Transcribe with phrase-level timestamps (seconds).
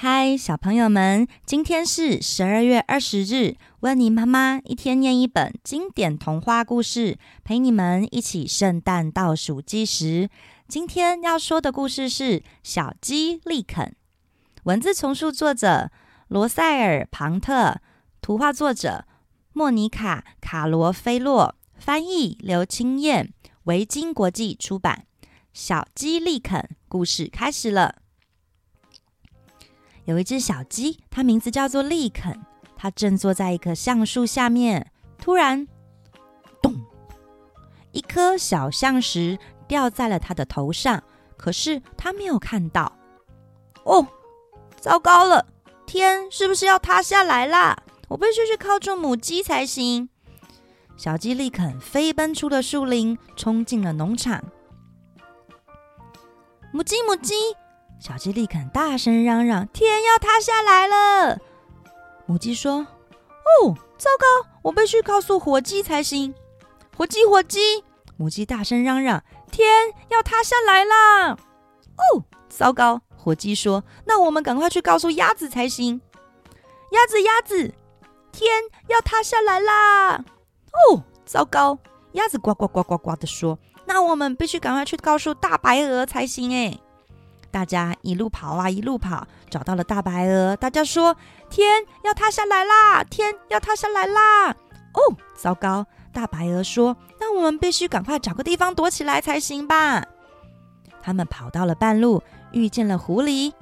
[0.00, 3.56] 嗨，小朋友们，今天是十二月二十日。
[3.80, 10.30] 温妮妈妈一天念一本经典童话故事，陪你们一起圣诞倒数计时。
[10.68, 13.86] 今天要说的故事是《小鸡立肯》，
[14.62, 15.90] 文字重述作者
[16.28, 17.80] 罗塞尔·庞特，
[18.20, 19.04] 图画作者
[19.52, 25.06] 莫妮卡·卡罗菲洛，翻译刘清燕，维京国际出版。
[25.52, 27.96] 小鸡立肯，故事开始了。
[30.08, 32.40] 有一只小鸡，它名字叫做利肯。
[32.74, 35.68] 它正坐在一棵橡树下面，突然，
[36.62, 36.74] 咚！
[37.92, 41.02] 一颗小橡石掉在了它的头上。
[41.36, 42.90] 可是它没有看到。
[43.84, 44.06] 哦，
[44.80, 45.46] 糟糕了！
[45.84, 47.76] 天是不是要塌下来啦？
[48.08, 50.08] 我必须去靠住母鸡才行。
[50.96, 54.42] 小鸡利肯飞奔出了树林，冲进了农场。
[56.72, 57.34] 母鸡，母鸡！
[58.00, 61.38] 小鸡立肯大声嚷嚷：“天要塌下来了！”
[62.26, 62.86] 母鸡说
[63.64, 66.32] ：“哦，糟糕，我必须告诉火鸡才行。”
[66.96, 67.84] 火鸡，火鸡！
[68.16, 71.30] 母鸡大声嚷嚷：“天要塌下来啦！”
[71.98, 76.00] 哦，糟糕，火鸡说：“那我们赶快去告诉鸭子才行。”
[76.92, 77.74] 鸭子，鸭子，
[78.32, 78.48] 天
[78.86, 80.24] 要塌下来啦！
[80.72, 81.78] 哦，糟糕，
[82.12, 86.78] 鸭子呱呱呱呱呱的说：“那我们必须赶快去告诉大白鹅才行。”哎。
[87.50, 90.54] 大家一路跑啊，一路跑，找到了大白鹅。
[90.56, 91.16] 大家说
[91.48, 93.02] ：“天要塌下来啦！
[93.04, 94.50] 天要塌下来啦！”
[94.92, 95.00] 哦，
[95.34, 95.86] 糟糕！
[96.12, 100.04] 大白鹅说：“那我们必须赶快找个地方躲起来才行吧？”
[101.02, 103.52] 他们跑到了半路，遇见了狐狸。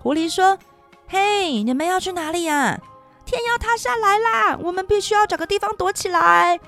[0.00, 0.58] 狐狸说
[1.06, 2.80] ：“嘿，你们要去哪里呀？
[3.24, 4.56] 天要塌下来啦！
[4.56, 6.58] 我们必须要找个地方躲起来。”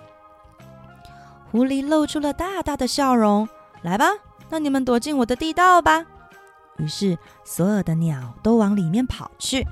[1.51, 3.49] 狐狸露出了大大的笑容
[3.83, 4.07] ：“来吧，
[4.51, 6.05] 那你们躲进我的地道吧。”
[6.81, 9.63] 于是，所有的鸟都往里面跑去。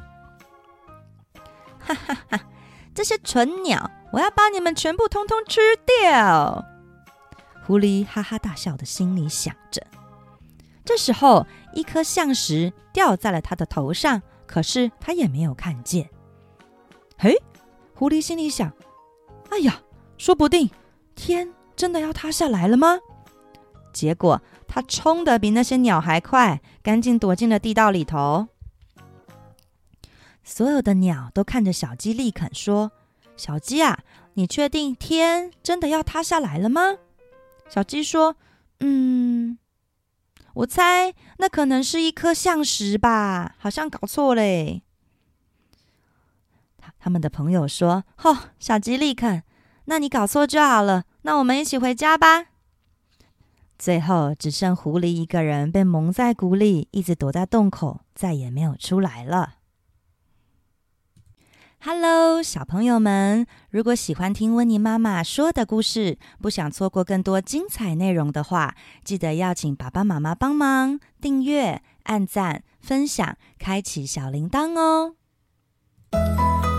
[1.79, 2.41] 哈哈哈！
[2.95, 6.65] 这些蠢鸟，我要把你们全部通通吃掉！
[7.65, 9.87] 狐狸哈哈大笑的心里想着。
[10.85, 16.11] 这时候，一颗橡石掉在了他的头上，可是他也没有看见。
[17.19, 17.35] 嘿，
[17.95, 18.73] 狐狸心里想：
[19.51, 19.81] 哎呀，
[20.19, 20.71] 说不定
[21.15, 22.99] 天真的要塌下来了吗？
[23.93, 24.41] 结果。
[24.69, 28.49] 他冲得比那些鸟还快，赶紧躲进了地道里头。
[30.45, 32.93] 所有的鸟都看着小鸡立肯说
[33.37, 33.99] ：“小鸡啊，
[34.35, 36.99] 你确定天真的要塌下来了吗？”
[37.69, 38.37] 小鸡说
[38.81, 39.59] ：“嗯，
[40.55, 44.83] 我猜那可能是一颗象石吧，好像搞错嘞。”
[46.79, 49.43] 他他们的朋友说：“吼，小鸡立肯，
[49.87, 52.47] 那你搞错就好了，那我们一起回家吧。”
[53.79, 59.55] 最后只剩狐狸一个人被蒙在鼓里，一直躲在洞口，再也没有出来了。
[61.81, 68.75] Hello，小朋友们，如果喜欢听温妮妈妈说的故事，不想错过更多精彩内容的话，
[69.05, 75.15] 记得要请爸爸妈妈帮忙订阅、按赞、分享、开启小铃铛哦。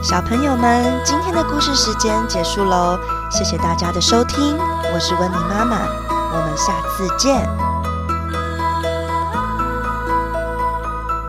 [0.03, 2.99] 小朋友们，今天的故事时间结束喽，
[3.31, 6.08] 谢谢大家的收听，我是温妮妈妈。
[6.31, 7.68] 我们下次见。